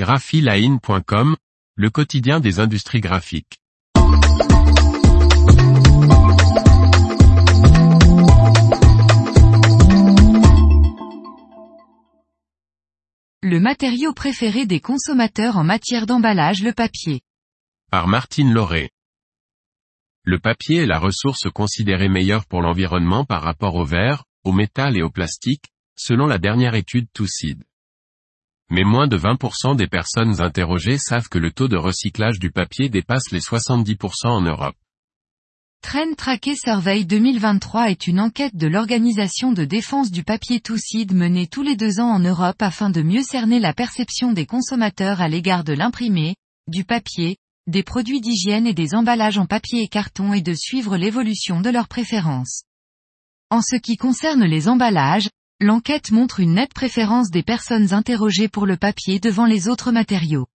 [0.00, 1.36] graphiline.com,
[1.76, 3.58] le quotidien des industries graphiques.
[13.42, 17.20] Le matériau préféré des consommateurs en matière d'emballage le papier.
[17.90, 18.88] Par Martine Lauré.
[20.24, 24.96] Le papier est la ressource considérée meilleure pour l'environnement par rapport au verre, au métal
[24.96, 27.64] et au plastique, selon la dernière étude TUCID.
[28.70, 32.88] Mais moins de 20% des personnes interrogées savent que le taux de recyclage du papier
[32.88, 34.76] dépasse les 70% en Europe.
[35.82, 41.46] Trend Tracker Survey 2023 est une enquête de l'Organisation de défense du papier TUCID menée
[41.46, 45.28] tous les deux ans en Europe afin de mieux cerner la perception des consommateurs à
[45.28, 46.36] l'égard de l'imprimé,
[46.68, 50.96] du papier, des produits d'hygiène et des emballages en papier et carton et de suivre
[50.96, 52.64] l'évolution de leurs préférences.
[53.50, 55.28] En ce qui concerne les emballages,
[55.60, 60.46] l'enquête montre une nette préférence des personnes interrogées pour le papier devant les autres matériaux.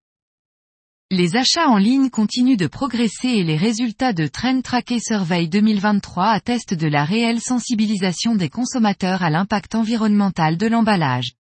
[1.12, 6.26] Les achats en ligne continuent de progresser et les résultats de Trend Tracker Survey 2023
[6.26, 11.34] attestent de la réelle sensibilisation des consommateurs à l'impact environnemental de l'emballage.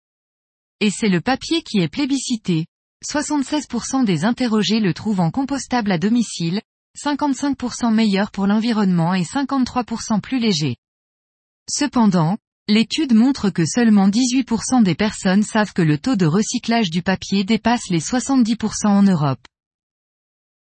[0.81, 2.67] Et c'est le papier qui est plébiscité.
[3.03, 6.61] 76% des interrogés le trouvent en compostable à domicile,
[7.03, 10.75] 55% meilleur pour l'environnement et 53% plus léger.
[11.67, 17.03] Cependant, l'étude montre que seulement 18% des personnes savent que le taux de recyclage du
[17.03, 19.45] papier dépasse les 70% en Europe.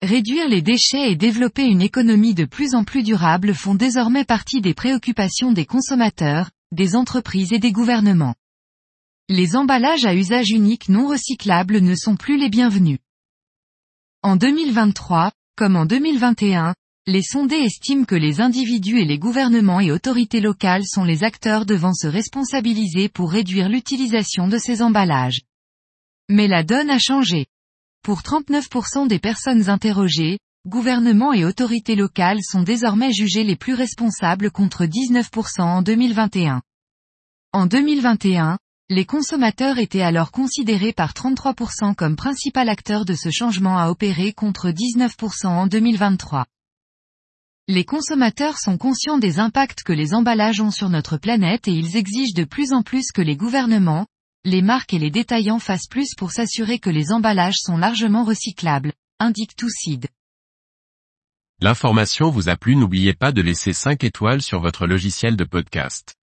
[0.04, 4.62] Réduire les déchets et développer une économie de plus en plus durable font désormais partie
[4.62, 8.36] des préoccupations des consommateurs, des entreprises et des gouvernements.
[9.28, 13.00] Les emballages à usage unique non recyclables ne sont plus les bienvenus.
[14.22, 16.76] En 2023, comme en 2021,
[17.10, 21.66] les sondés estiment que les individus et les gouvernements et autorités locales sont les acteurs
[21.66, 25.40] devant se responsabiliser pour réduire l'utilisation de ces emballages.
[26.28, 27.46] Mais la donne a changé.
[28.04, 34.52] Pour 39% des personnes interrogées, gouvernements et autorités locales sont désormais jugés les plus responsables
[34.52, 36.62] contre 19% en 2021.
[37.54, 38.58] En 2021,
[38.90, 44.34] les consommateurs étaient alors considérés par 33% comme principal acteur de ce changement à opérer
[44.34, 46.46] contre 19% en 2023.
[47.70, 51.98] Les consommateurs sont conscients des impacts que les emballages ont sur notre planète et ils
[51.98, 54.08] exigent de plus en plus que les gouvernements,
[54.46, 58.94] les marques et les détaillants fassent plus pour s'assurer que les emballages sont largement recyclables,
[59.20, 60.08] indique Toucid.
[61.60, 66.17] L'information vous a plu n'oubliez pas de laisser 5 étoiles sur votre logiciel de podcast.